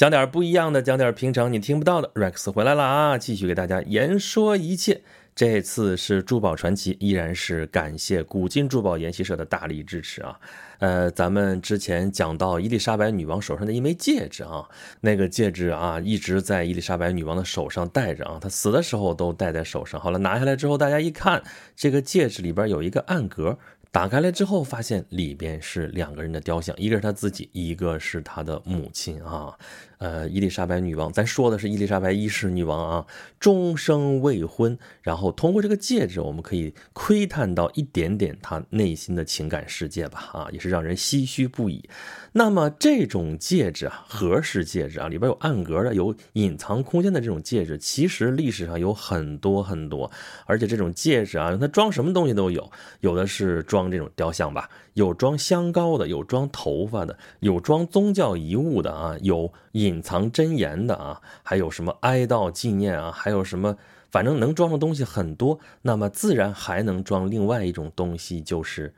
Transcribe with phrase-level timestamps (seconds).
[0.00, 2.10] 讲点不一样的，讲点平常你听不到的。
[2.14, 5.02] Rex 回来了啊，继续给大家言说一切。
[5.34, 10.40] 这次是珠宝传奇，依然是感谢古今珠宝研习社的大力支持啊。
[10.78, 14.66] 呃，咱们之前讲到伊丽莎白女王手上的一枚戒指啊，
[15.02, 20.00] 那个戒指啊一直在伊丽莎白女王的手上戴着啊，她死的时候都戴在手上。
[20.00, 21.42] 好了，拿下来之后，大家一看，
[21.76, 23.58] 这个戒指里边有一个暗格。
[23.92, 29.52] 打开来之后，发现里边是两个人的雕像，一个是他自己，一个是他的母亲啊。
[30.00, 33.06] 呃，伊丽莎白女王，咱说的是伊丽莎白一世女王啊，
[33.38, 34.78] 终生未婚。
[35.02, 41.86] 然后通过这个戒指，我们可以窥探到一点点她内心的情感世界吧，啊，也是让人唏嘘不已。
[42.32, 50.10] 那么这种戒指啊，盒式戒指啊，里边有暗格的、有隐藏空间的这种戒指，其实历史上有很多很多。
[50.46, 63.78] 而且这种戒指啊，它装什么东西都有，有的是装这种雕像吧，有装香膏的，有装头发的，有装宗教遗物的啊，有隐藏真言的啊，还有什么哀悼纪念啊，还有什么，
[64.10, 65.58] 反正能装的东西很多。
[65.80, 68.94] 那么自然还能装另外一种东西，就是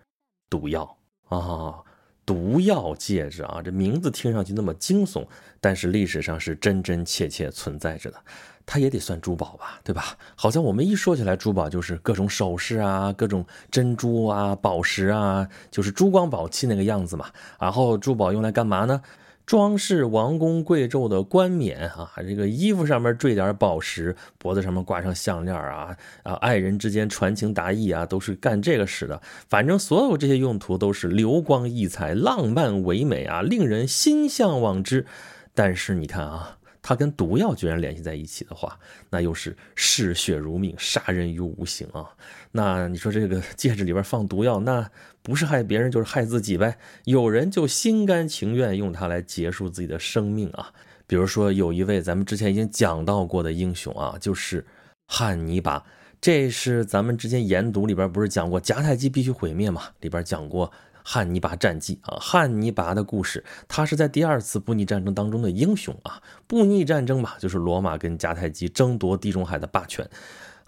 [0.51, 0.97] 毒药
[1.29, 1.79] 啊。
[2.25, 5.27] 毒药戒指啊，这名字听上去那么惊悚，
[5.61, 8.17] 但是历史上是真真切切存在着的。
[8.65, 10.17] 它也得算珠宝吧，对吧？
[10.35, 17.27] 好像我们一说起来珠宝，就是各种首饰啊，各种珍珠啊、宝石啊，就是珠光宝气那个样子嘛。
[17.59, 19.03] 然后珠宝用来干嘛呢？
[19.45, 29.21] 装饰王公贵胄的冠冕啊，这个衣服上面缀点宝石，脖子上面挂上项链啊，啊，爱人之间传情达意啊，都是干这个使的。
[29.49, 35.05] 反正所有这些用途都是流光溢彩、浪漫唯美啊，令人心向往之。
[35.53, 36.59] 但是你看啊。
[36.83, 38.77] 它跟毒药居然联系在一起的话，
[39.09, 42.11] 那又是嗜血如命，杀人于无形啊！
[42.51, 44.91] 那你说这个戒指里边放毒药，那
[45.23, 46.77] 不是害别人就是害自己呗？
[47.05, 50.73] 有人就心甘情愿用它来结束自己的生命啊！
[51.07, 54.67] 比如说有一位咱们之前已经讲到过的英雄啊，就是
[55.07, 55.85] 汉尼拔。
[56.21, 59.83] 这是咱们之前研读里边不是讲过迦太基必须毁灭嘛？
[60.01, 60.73] 里边讲过。
[61.05, 66.23] 汉尼拔战记啊，汉尼拔的故事，他是在第二次布匿战争当中的英雄啊。
[66.47, 70.09] 布匿战争吧，就是罗马跟迦太基争夺地中海的霸权。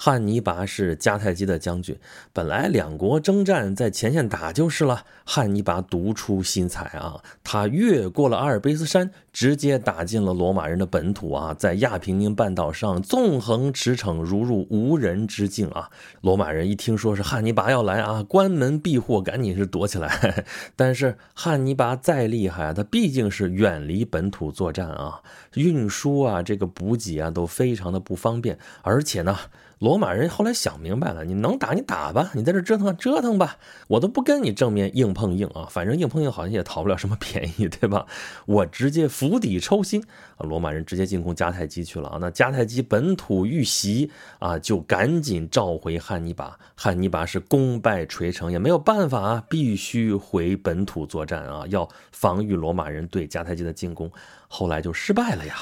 [0.05, 1.97] 汉尼拔是迦太基的将军，
[2.35, 5.03] 本来两国征战在前线打就是了。
[5.25, 15.89] 汉尼拔独出心裁啊，他越过了阿尔卑斯山，直接打进了罗马人的本土啊，在亚平宁半岛上纵横驰骋，如入无人之境啊。
[16.21, 20.45] 罗马人一听说是汉尼拔要来啊，关门闭户，赶紧是躲起来。
[20.77, 25.23] 但是汉尼拔再厉害，他毕竟是远离本土作战啊，
[25.55, 29.35] 运输啊，这个补给啊都非常的不方便，而且呢。
[29.85, 33.59] 罗马人后来想明白了，你能打你打吧，你在这折腾折腾吧，
[33.89, 38.07] 我都不跟你正面硬碰硬啊，反正硬碰硬好像也讨不了什么便宜，对吧？
[38.47, 40.03] 我直接釜底抽薪
[40.39, 40.41] 啊！
[40.47, 42.19] 罗马人直接进攻迦太基去了啊！
[42.19, 54.11] 那迦太基本土遇袭啊，就赶紧召回汉尼拔，汉尼拔是功败垂成，也没有办法啊，必须回本土作战啊，要防御罗马人对迦太基的进攻，
[54.49, 55.57] 后来就失败了呀。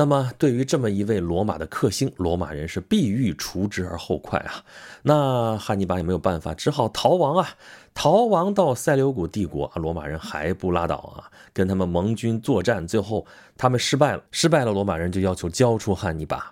[0.00, 4.64] 那么，对于这么一位罗马的克星，罗马人是必欲除之而后快啊。
[5.02, 7.50] 那汉尼拔也没有办法，只好逃亡啊，
[7.92, 9.72] 逃亡到塞琉古帝国啊。
[9.76, 13.26] 罗马人还不拉倒啊，跟他们盟军作战，最后
[13.58, 16.50] 他们失败了，失败了，罗马人就要求交出汉尼拔。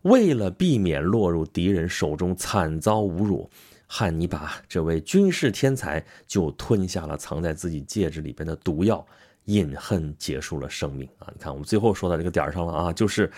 [0.00, 3.50] 为了避免落入敌人手中惨遭侮辱，
[3.86, 9.06] 汉尼拔这位军事天才就吞下了藏在自己戒指里边的毒药。
[9.46, 11.28] 饮恨结束了生命啊！
[11.34, 13.30] 你看，我们最后说到这个点上了啊，就是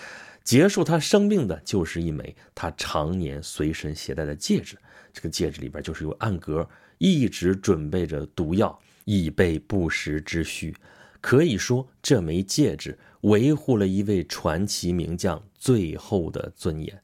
[0.43, 4.77] 结束他生命的，就是一枚他常年随身携带的戒指。
[5.11, 6.67] 这个戒指里边就是有暗格，
[6.99, 10.75] 一直准备着毒药，以备不时之需。
[11.21, 17.01] 可以说，这枚戒指维护了一位传奇名将最后的尊严。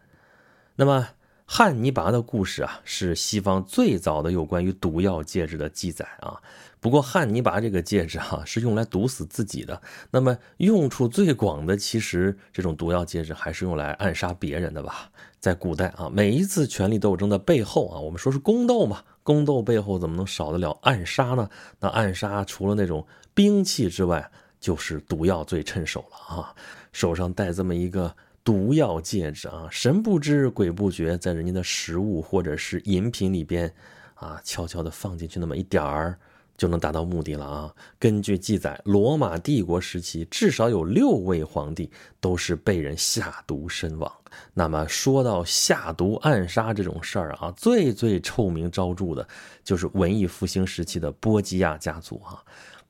[0.76, 1.10] 那么，
[1.46, 6.42] 汉尼拔的故事啊，是西方最早的有关于毒药戒指的记载啊。
[6.80, 15.10] 不过汉尼拔这个戒指哈是用来毒死自己的，那么用处最广的，其实这种毒药戒指还是用来暗杀别人的吧？
[15.40, 21.50] 在古代啊，每一次权力斗争的背后啊，我们说是宫斗嘛，宫斗背后怎么能少得了暗杀呢？
[21.80, 26.56] 那暗杀除了那种兵器之外，就是毒药最趁手了啊！
[26.92, 28.16] 手上戴这么一个
[28.46, 33.70] 毒药戒指啊，神不知鬼不觉，在人家的食物或者是饮品里边
[34.14, 36.18] 啊，悄悄地放进去那么一点儿。
[36.58, 37.76] 就能达到目的了啊！
[38.00, 44.10] 根据记载，罗马帝国时期至少有六位皇帝都是被人下毒身亡。
[44.54, 49.28] 那么说到下毒暗杀这种事儿啊，最最臭名昭著的
[49.66, 52.42] 就是文艺复兴时期的波吉亚家族啊。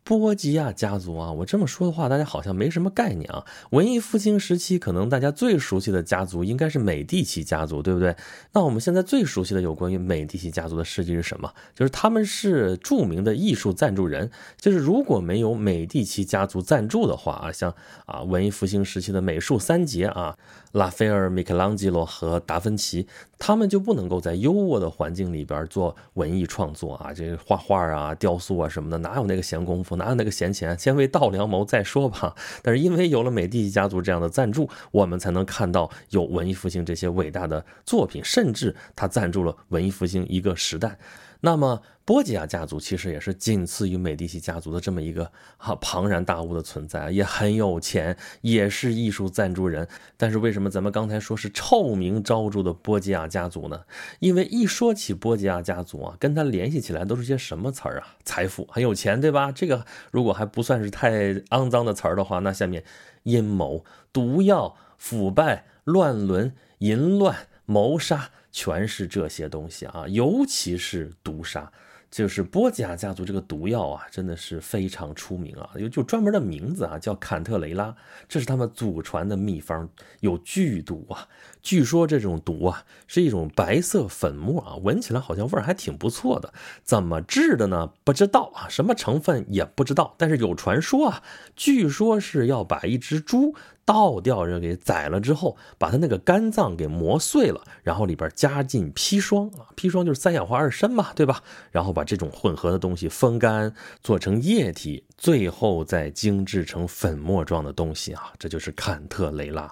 [0.06, 3.44] 波吉亚家族啊，我这么说的话，大家好像没什么概念啊。
[3.72, 8.16] 文艺复兴时期，可能大家最熟悉的家族应该是美第奇家族，对不对？
[8.54, 11.52] 那我们现在最熟悉的有关于美第奇家族的事迹是什么？
[11.74, 14.30] 就是他们是著名的艺术赞助人。
[14.62, 17.74] 就是如果没有美第奇家族赞助的话啊，像
[18.06, 20.38] 啊文艺复兴时期的美术三杰啊，
[20.76, 23.08] 拉斐尔、米开朗基罗和达芬奇，
[23.40, 29.96] 他们就不能够在优渥的环境里边做文艺创作啊，这画画啊、雕塑啊什么的，哪有那个闲工夫？
[29.96, 30.78] 哪有那个闲钱？
[30.78, 32.36] 先为道良谋再说吧。
[32.62, 40.98] 但是因为有了美第奇家族这样的赞助，我们才能看到有文艺复兴这些伟大的作品，甚至他赞助了文艺复兴一个时代。
[41.42, 49.88] 那么波吉亚家族其实也是仅次于美第奇家族的这么一个哈庞然大物的存在，也很有钱，也是艺术赞助人。
[50.16, 53.82] 但是为什么咱们刚才说是臭名昭著的波吉亚家族呢？
[54.20, 58.16] 因为一说起波吉亚家族啊，跟他联系起来都是些什么词儿啊？
[58.24, 59.52] 财富，很有钱，对吧？
[59.52, 62.84] 这个如果还不算是太肮脏的词儿的话，那下面
[63.24, 63.84] 阴谋、
[64.14, 68.30] 毒药、腐败、乱伦、淫乱、谋杀。
[68.58, 71.70] 全是这些东西啊，尤其是毒杀，
[72.10, 77.94] 就是波吉亚家族这个毒药啊，真的是非常出名啊，有就专门的名字啊，叫坎特雷拉，
[78.30, 79.90] 这是他们祖传的秘方，
[80.22, 81.28] 有剧毒啊。
[81.62, 86.54] 据说这种毒啊，是一种白色粉末啊，闻起来好像味儿还挺不错的。
[86.82, 87.92] 怎么制的呢？
[88.06, 90.16] 不知道啊，什么成分也不知道。
[90.18, 91.22] 但是有传说啊，
[91.58, 93.54] 据说是要把一只猪。
[93.86, 101.44] 倒掉人给宰了之后，把他那个肝脏给磨碎了，然后里边加进砒霜啊，砒霜就是三氧化二砷嘛，对吧？
[101.72, 109.72] 然后把这种混合的东西风干，做成液体，最后再精制成粉末状的东西啊，这就是坎特雷拉。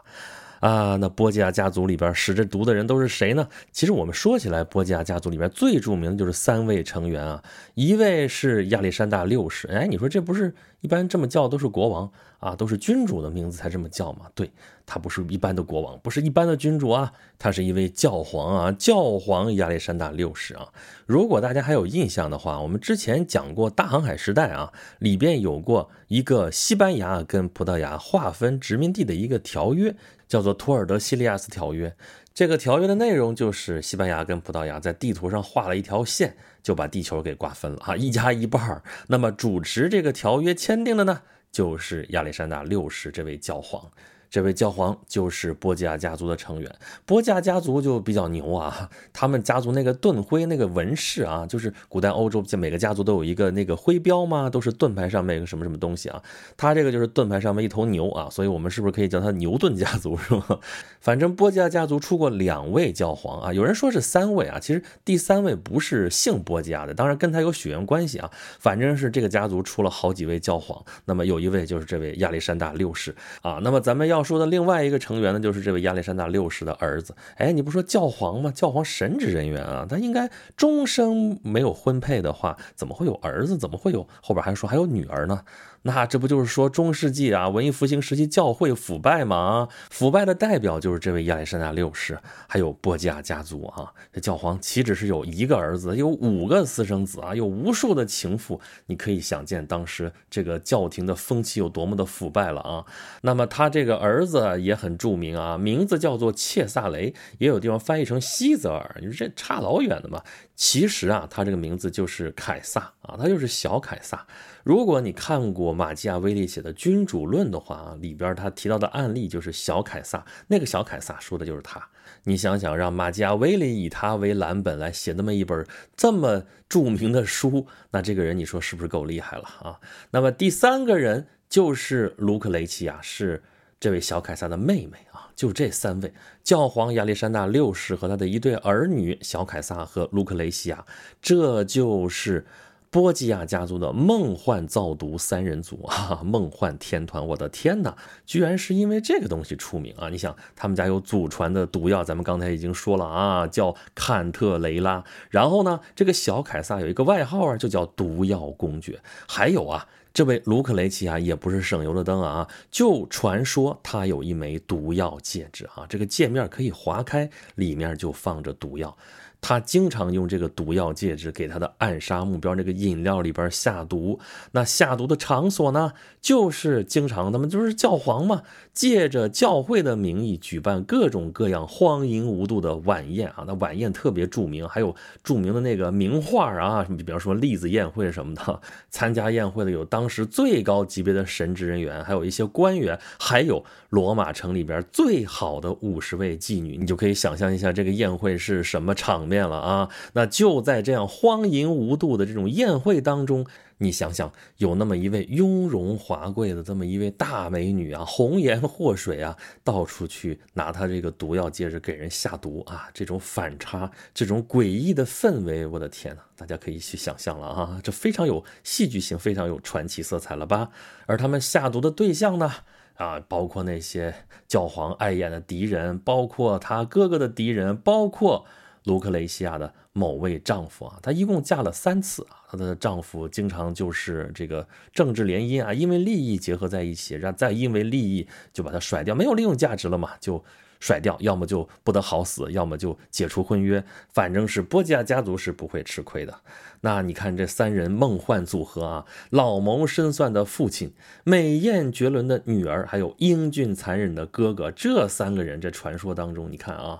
[0.63, 3.45] 啊，那波吉亚家族里边使着毒的人都是谁呢？
[3.73, 7.43] 其实我们说起来，波吉亚家族里边最著名的就是三位成员啊，
[7.73, 9.67] 一位是亚历山大六世。
[9.67, 14.27] 哎，你说这不是一般这么叫都是国王啊，都是君主的名字才这么叫吗？
[14.33, 14.49] 对，
[14.85, 20.69] 他不是一般的国王，不是一般的君主啊，他是一位教皇啊，教皇亚历山大六世啊。
[21.05, 29.93] 如果大家还有印象的话，我们之前讲过大航海时代啊，里边有过一个西班牙跟葡萄牙划分殖民地的一个条约。
[30.33, 31.95] 叫做托尔德西利亚斯条约，
[32.33, 41.21] 这个条约的内容就是西班牙跟葡萄牙在地图上画了一条线，就把地球给瓜分了啊，一家一半那么主持这个条约签订的呢，
[41.51, 43.87] 就是亚历山大六世这位教皇。
[44.33, 46.75] 这位教皇就是波吉亚家族的成员，
[47.05, 56.19] 波吉亚家族就比较牛啊，他们家族那个盾徽那个纹饰啊，就是古代欧洲就每个家族都有一个那个徽标嘛，都是盾牌上面一个什么什么东西啊，
[56.57, 60.59] 他这个就是盾牌上面一头牛啊，所以我们是不是可以叫他牛顿家族是吧？
[60.99, 74.22] 反正波吉亚家族出过两位教皇啊，有人说是三位啊，其实第三位不是姓波吉亚的，当然跟他有血缘关系啊，反正是这个家族出了好几位教皇，那么有一位就是这位亚历山大六世啊，那么咱们要。
[74.23, 77.15] 说的另外一个成员呢，就是这位亚历山大六世的儿子。
[77.35, 78.51] 哎，你不说教皇吗？
[78.51, 83.57] 教皇神职人员啊，他应该终生没有婚配的话，怎么会有儿子？
[83.57, 85.43] 怎么会有后边还说还有女儿呢？
[85.85, 89.67] 那这不就是说中世纪啊，文艺复兴时期教会腐败吗？
[89.89, 92.17] 腐败的代表就是这位亚历山大六世，
[92.47, 93.91] 还有波吉亚家族啊。
[94.13, 98.61] 这教皇岂止是有一个儿子，有五个私生子啊，有无数的情妇。
[98.85, 102.85] 你可以想见当时这个教廷的风气有多么的腐败了啊。
[103.21, 108.97] 那么他这个儿儿子也很著名啊，名字叫做切萨雷，也有地方翻译成西泽尔。
[109.01, 110.21] 你说这差老远的嘛？
[110.55, 114.25] 其实啊，他这个名字就是凯撒啊，他就是小凯撒。
[114.63, 121.85] 如果你看过马基亚维利写的《君主论》的话啊，里边他提到的案例就是小凯撒，那个小凯撒说的就是他。
[122.25, 125.65] 你想想，让马基亚维利以他为蓝本来写那么一本
[125.97, 129.79] 这么著名的书，那这个人你说是不是够厉害了啊？
[130.11, 133.43] 那么第三个人就是卢克雷奇亚，是
[133.83, 135.27] 这位小凯撒的妹妹啊。
[135.35, 140.85] 就这三位，教皇亚历山大六世和他的一对儿女小凯撒和卢克雷西亚，
[141.21, 142.45] 这就是。
[142.93, 147.27] 波吉亚家族的梦幻造毒三人组啊， 梦幻天团！
[147.29, 150.09] 我的天哪，居然是因为这个东西出名啊！
[150.09, 155.03] 你想，他们家有祖传的毒药，咱们刚才已经说了啊，叫坎特雷拉。
[155.31, 159.01] 然后呢，这个小凯撒有一个外号啊，就叫毒药公爵。
[159.27, 168.95] 还有啊，这位卢克雷奇啊，也不是省油的灯啊，就传说他有一枚毒药戒指啊，这个戒面可以划开，里面就放着毒药。
[169.41, 174.17] 他经常用这个毒药戒指给他的暗杀目标那个饮料里边下毒。
[174.51, 175.91] 那下毒的场所呢，
[176.21, 178.43] 就是经常他们就是教皇嘛，
[178.73, 183.43] 借着教会的名义举办各种各样荒淫无度的晚宴啊。
[183.47, 188.61] 那晚宴特别著名，还有著名的那个名画啊，比方说栗子宴会什么的。
[188.89, 196.77] 参加宴会的有当时最高级别的神职人员，还有一些官员，还有罗马城里边最好的五十位妓女。
[196.77, 199.89] 你就可以想象一下这个宴会是什么场面了啊！
[200.13, 203.45] 那就在这样荒淫无度的这种宴会当中，
[203.77, 220.69] 你想想，有那么一位雍容华贵的这么一位大美女啊，红颜祸水啊，到处去拿她这个毒药接着给人下毒啊，这种反差，这种诡异的氛围，我的天呐，大家可以去想象了啊，这非常有戏剧性，非常有传奇色彩了吧？
[221.05, 222.51] 而他们下毒的对象呢？
[222.95, 224.13] 啊，包括那些
[224.47, 228.45] 教皇爱眼的敌人，包括他哥哥的敌人，包括
[228.85, 240.43] 卢克雷西亚的某位丈夫啊，她一共嫁了三次啊，她的丈夫经常就是这个政治联姻啊，因为利益结合在一起，然后再因为利益就把她甩掉，没有利用价值了嘛，就。
[240.79, 246.37] 甩掉，要么就不得好死，要么就解除婚约，反正是波吉亚家族是不会吃亏的。
[246.85, 256.99] 那你看这三人梦幻组合啊，老谋深算的父亲，美艳绝伦的女儿，还有英俊残忍的哥哥，这三个人，这传说当中，你看啊，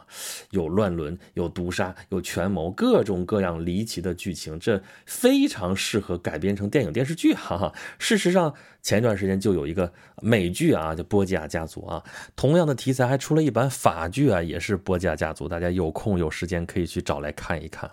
[0.52, 7.74] 有乱伦，有毒杀，有权谋，各种各样离奇的剧情，这非常适合改编成电影电视剧，哈哈。
[8.00, 12.02] 事实上，前一段时间就有一个美剧啊，叫《波吉亚家族》啊，
[12.38, 13.70] 同样的题材还出了一版。
[13.70, 17.90] 法剧啊，也是波吉亚家族，大家有空有时间可以去找来看一看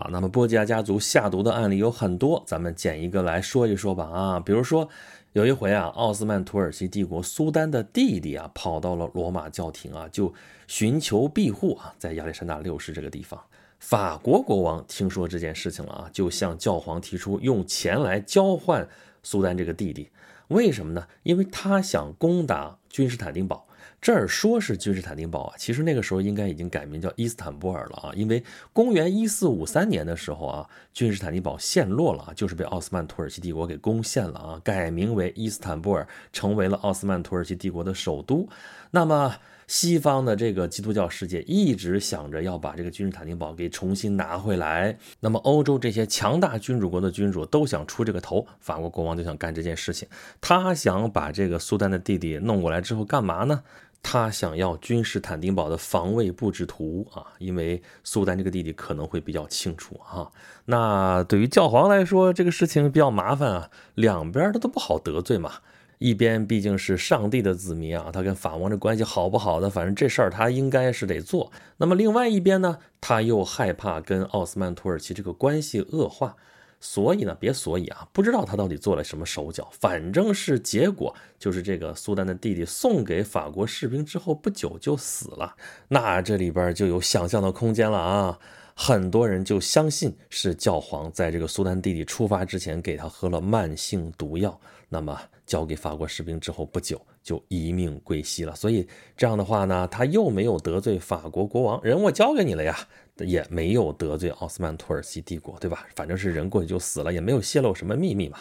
[0.00, 0.08] 啊。
[0.10, 4.40] 那么波吉亚家族下毒的案例有很多，咱们捡一个来说一说吧啊。
[4.40, 4.88] 比如说
[5.32, 10.32] 有一回啊，奥斯曼土耳其帝国苏丹的弟弟啊，跑到了罗马教廷啊，就
[10.66, 13.40] 寻求庇护啊，在亚历山大六世这个地方。
[13.78, 18.86] 法国国王听说这件事情了啊，就向教皇提出用钱来交换
[19.22, 20.10] 苏丹这个弟弟。
[20.48, 21.06] 为什么呢？
[21.22, 23.66] 因为他想攻打君士坦丁堡。
[24.00, 28.42] 这儿说是君士坦丁堡啊，其实那个时候应该已经改名叫伊斯坦布尔了啊，因为
[28.72, 38.48] 公元一四五三年的时候啊，君士坦丁堡陷落了啊，就是被奥斯曼土耳其帝国给攻陷了啊，改名为伊斯坦布尔，成为了奥斯曼土耳其帝国的首都。
[38.90, 50.08] 那么西方的这个基督教世界一直想着要把这个君士坦丁堡给重新拿回来，那么欧洲这些强大君主国的君主都想出这个头，法国国王就想干这件事情，
[50.40, 53.62] 他想把这个苏丹的弟弟弄过来之后干嘛呢？
[54.02, 60.30] 他想要君士坦丁堡的防卫布置图啊，因为苏丹这个弟弟可能会比较清楚啊。
[60.64, 65.54] 那对于教皇来说，这个事情比较麻烦啊，两边他都不好得罪嘛。
[65.98, 71.52] 一边毕竟是上帝的子民啊，他跟法王这关系好不好的，反正这事儿他应该是得做。
[71.76, 76.36] 那么另外一边呢，他又害怕跟奥斯曼土耳其这个关系恶化。
[76.80, 85.54] 所以呢，别所以啊，不知道他到底做了什么手脚，反正是结果就是这个苏丹的弟弟送给法国士兵之后不久就死了。
[85.88, 88.38] 那这里边就有想象的空间了啊，
[88.74, 94.58] 很多人就相信是教皇在这个苏丹弟弟出发之前给他喝了慢性毒药，
[94.88, 98.56] 那么交给法国士兵之后不久就一命归西了。
[98.56, 102.74] 所以这样的话呢，他又没有得罪法国国王，人我交给你了呀。
[103.24, 105.86] 也没有得罪奥斯曼土耳其帝国，对吧？
[105.94, 108.38] 反正是人过去就死了，也没有泄露什么秘密嘛，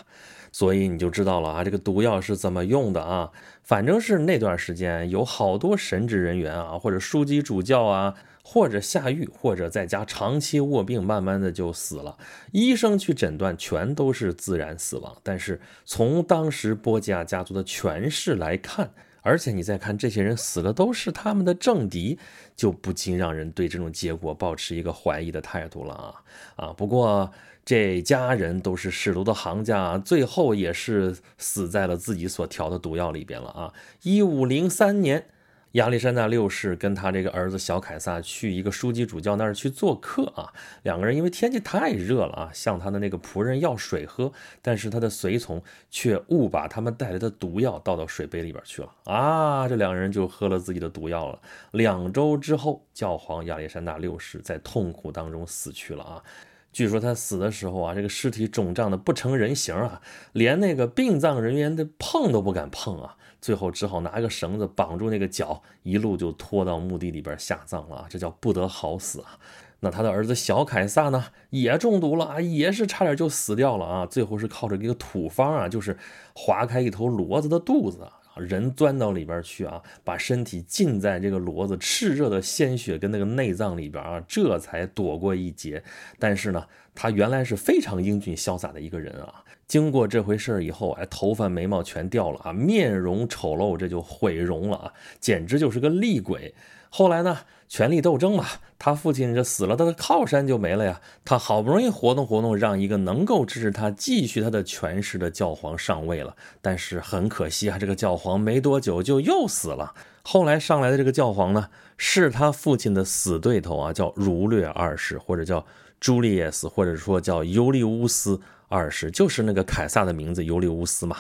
[0.52, 3.32] 所以你就知道了啊，这个毒药是怎么用的啊？
[3.64, 12.18] 反正是那段时间有好多神职人员啊，或者枢机主教啊，或者下狱，或者在家长期卧病，慢慢的就死了。
[12.52, 15.16] 医生去诊断，全都是自然死亡。
[15.24, 22.18] 但是从当时波吉亚家族的权势来看，而且你再看这些人死的都是他们的政敌，
[22.56, 26.16] 就不禁让人对这种结果保持一个怀疑的态度了啊
[26.56, 26.74] 啊！
[26.74, 27.32] 不过
[27.64, 33.74] 这家人都是使毒的行家，最后也是死在了自己所调的毒药里边了啊！
[34.04, 35.26] 一五零三年。
[35.74, 44.32] 亚历山大六世跟他这个儿子小凯撒去一个枢机主教那儿去做客啊，两个人因为天气太热了啊，向他的那个仆人要水喝，
[44.64, 45.62] 但是他的随从
[45.92, 51.40] 却误把他们带来的毒药倒到水杯里边去了啊，这两人就喝了自己的毒药了。
[51.74, 56.24] 两周之后，教皇亚历山大六世在痛苦当中死去了啊。
[56.72, 60.02] 据说他死的时候啊，这个尸体肿胀的不成人形啊，
[60.34, 63.18] 连那个殡葬人员的碰都不敢碰啊。
[63.42, 68.06] 最后只好拿一个绳子绑住那个脚，一路就拖到墓地里边下葬了啊！
[68.10, 69.40] 这叫不得好死啊！
[69.82, 74.06] 那他的儿子小凯撒呢，也中毒了啊，也是差点就死掉了啊！
[74.06, 75.98] 最后是靠着一个土方啊，就是
[76.36, 85.84] 划开一头骡子的肚子啊，人钻到里边去啊，把身体浸在这个骡子炽热的鲜血跟那个内脏里边啊，这才躲过一劫。
[86.18, 86.66] 但是呢，
[86.96, 89.44] 他原来是非常英俊潇洒的一个人啊。
[89.68, 96.54] 经过这回事儿以后，哎，头发眉毛全掉了啊，面容丑陋，这就毁容了啊，简直就是个厉鬼。
[96.90, 98.46] 后来呢，权力斗争嘛，
[98.78, 101.00] 他父亲这死了，他的靠山就没了呀。
[101.24, 106.36] 他好不容易活动活动，让一个能够支持他继续他的权势的教皇上位了。
[106.62, 109.94] 但是很可惜啊，这个教皇没多久就又死了。
[110.24, 115.66] 后来上来的这个教皇呢，是他父亲的死对头啊，叫儒略二世，或者叫
[116.00, 118.42] 朱利叶斯，或者说叫尤利乌斯。
[118.72, 121.18] 二世就是那个凯撒的名字尤利乌斯嘛，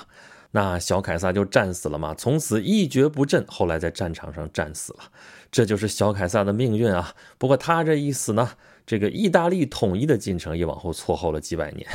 [0.51, 4.99] 那小凯撒就战死了嘛，从此一蹶不振，后来在战场上战死了，
[5.51, 7.13] 这就是小凯撒的命运啊。
[7.37, 8.51] 不过他这一死呢，
[8.85, 11.87] 这个意大利统一的进程也往后错后了几百年。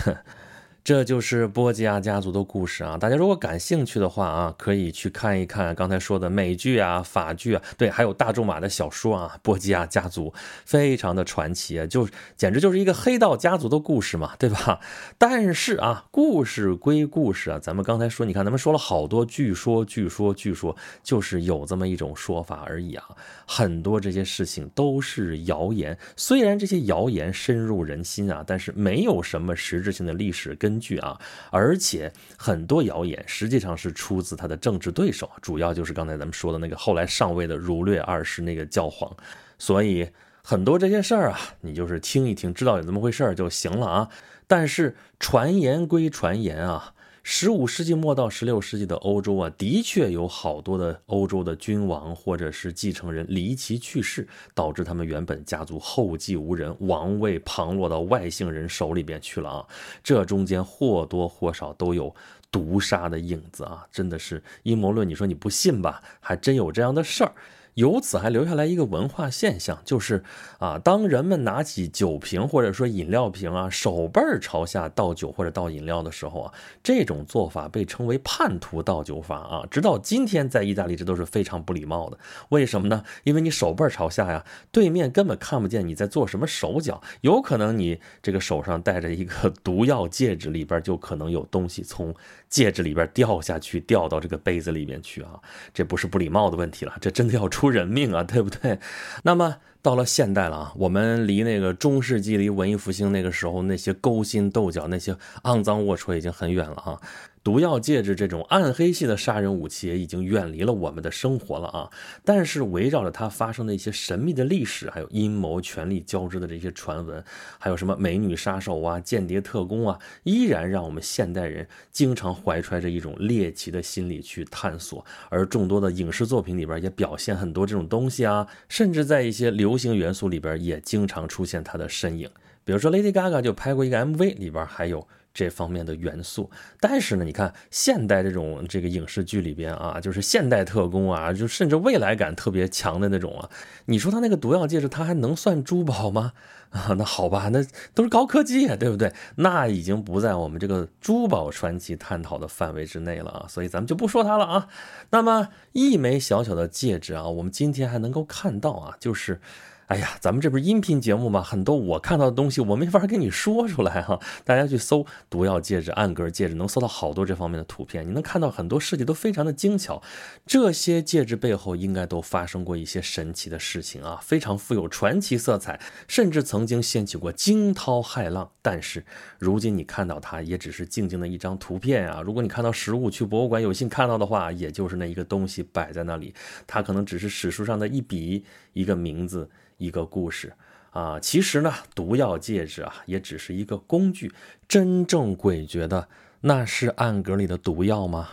[0.85, 2.99] 这就是波吉亚家族的故事啊！
[2.99, 9.39] 大家如果感兴趣的话啊，可以去看一看刚才说的美剧啊、法剧啊，对，还有大仲马的小说啊。
[9.43, 10.35] 波吉亚家族
[10.67, 14.79] 非常的传奇啊，就简直就是一个黑道家族的故事嘛，对吧？
[15.17, 23.07] 但是啊，故事归故事啊，咱们刚才说，你看咱们说了好多，据说、据说、据说，就是有这么一种说法而已啊。
[23.47, 30.74] 很多这些事情都是谣言，虽然这些谣言深入人心啊，但是没有什么实质性的历史根。
[30.75, 31.17] 根据啊，
[31.51, 39.17] 而且很多谣言实际上是出自他的政治对手，主要就是刚才咱们说的那个后来上位的儒略二世那个教皇，
[39.57, 40.09] 所以
[40.43, 44.09] 很多这些事儿啊，你就是听一听，知道有这么回事儿就行了啊。
[44.49, 46.94] 但是传言归传言啊。
[47.27, 59.67] 十五世纪末到十六世纪的欧洲啊，的确有好多的欧洲的君王或者是继承人离奇去世，导致他们原本家族后继无人，王位旁落到外姓人手里边去了啊。
[60.03, 62.15] 这中间或多或少都有
[62.51, 65.09] 毒杀的影子啊，真的是阴谋论。
[65.09, 66.03] 你说你不信吧？
[66.21, 67.33] 还真有这样的事儿。
[67.75, 70.23] 由此还留下来一个文化现象，就是
[70.59, 76.53] 啊，当人们拿起酒瓶或者说饮料瓶啊，手背朝下倒酒或者倒饮料的时候啊，
[76.83, 79.67] 这种做法被称为叛徒倒酒法啊。
[79.71, 82.19] 直到今天，在意大利这都是非常不礼貌的。
[82.51, 83.05] 为什么呢？
[83.25, 92.15] 因为你手背朝下呀，对面根本看不见你在做什么手脚，有可能你这个手上戴着一个 毒药戒指，里边就可能有东西从
[92.55, 95.31] 戒指里边掉下去，掉到这个杯子里面去啊。
[95.75, 97.65] 这不是不礼貌的问题了，这真的要出。
[97.75, 98.79] 人命啊，对不对？
[99.25, 106.99] 那么到了现代了啊，我们离那个中世纪、离文艺复兴那个时候那些勾心斗角、那些肮脏龌龊已经很远了啊。
[107.43, 111.91] 毒药戒指这种暗黑系的杀人武器也已经远离了我们的生活了啊！
[112.25, 117.23] 但是围绕着它发生的一些神秘的历史，还有阴谋、权力交织的这些传闻，
[117.59, 125.05] 还有什么美女杀手啊、间谍特工啊，依然让我们现代人经常怀揣着一种猎奇的心理去探索。
[125.29, 132.31] 而众多的影视作品里边也表现很多这种东西啊，甚至在一些流流行元素里边也经常出现它的身影。
[132.65, 135.05] 比如说 Lady Gaga 就拍过一个 MV，里边还有。
[135.35, 143.51] 这方面的元素，但是呢，你看现代这种这个影视剧里边啊，就是现代特工啊，就甚至未来感特别强的那种啊，
[143.87, 146.33] 你说他那个毒药戒指，它还能算珠宝吗？
[146.71, 149.13] 啊，那好吧，那都是高科技啊，对不对？
[149.35, 154.69] 那已经不在我们这个珠宝传奇探讨的范围之内了啊，所以咱们就不说它了啊。
[155.11, 159.41] 那么一枚小小的戒指啊，我们今天还能够看到啊，就是。
[159.89, 161.43] 哎呀，咱们这不是音频节目吗？
[161.43, 164.19] 很多我看到的东西，我没法跟你说出来哈。
[164.43, 168.07] 大家去搜“毒药戒指”“暗格戒指”，能搜到好多这方面的图片。
[168.07, 170.03] 你能看到很多设计都非常的精巧。
[170.47, 178.51] 这些戒指背后应该都发生过一些神奇的事情啊，非常富有传奇色彩，甚至曾经掀起过惊涛骇浪。
[178.63, 179.05] 但是
[179.39, 182.23] 如今你看到它，也只是静静的一张图片啊。
[182.23, 186.35] 如果你看到实物，去博物馆有幸看到的话，也就是那一个东西摆在那里，
[186.67, 189.51] 它可能只是史书上的一笔，一个名字。
[189.77, 190.53] 一个故事
[190.91, 194.33] 啊，其实呢，毒药戒指啊，也只是一个工具。
[194.69, 196.09] 真正诡谲的，
[196.41, 198.29] 那是暗格里的毒药吗？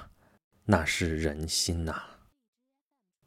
[0.65, 2.03] 那是人心呐。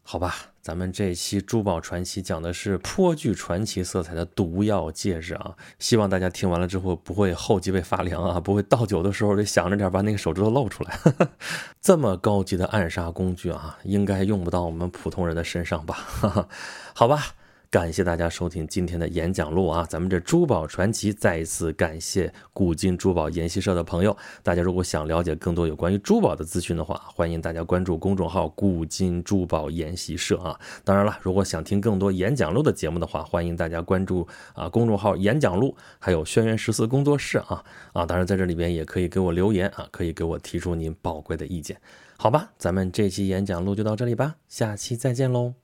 [0.07, 5.57] 好吧，咱们这期珠宝传奇讲的是颇具传奇色彩的毒药戒指啊。
[5.79, 10.99] 希望大家听完了之后不会后脊背发凉啊， 不会倒酒的时候得想着点把那个手指头露出来。
[11.81, 16.49] 这么高级的暗杀工具啊，应该用不到我们普通人的身上吧？
[16.95, 17.35] 好吧。
[17.75, 19.85] 感谢大家收听今天的演讲录啊！
[19.91, 24.17] 咱们这珠宝传奇再一次感谢古今珠宝研习社的朋友。
[24.45, 30.57] 大家如果想了解更多有关于珠宝的资讯的话，欢迎大家关注公众号“古今珠宝研习社”啊。
[30.85, 38.07] 当然了，如果想听更多演讲录的节目的话，欢迎大家关注啊公众号“演讲录”，还有轩辕十四工作室啊啊！
[38.07, 41.77] 当然在这里边也可以给我留言啊，可以给我提出您宝贵的意见。
[42.17, 45.64] 好吧，咱们这期演讲录就到这里吧，下期再见喽。